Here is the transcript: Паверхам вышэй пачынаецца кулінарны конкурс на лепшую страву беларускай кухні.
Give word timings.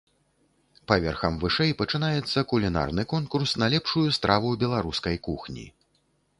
Паверхам 0.91 1.37
вышэй 1.43 1.73
пачынаецца 1.81 2.45
кулінарны 2.53 3.07
конкурс 3.13 3.55
на 3.65 3.71
лепшую 3.77 4.09
страву 4.19 4.49
беларускай 4.65 5.15
кухні. 5.29 5.65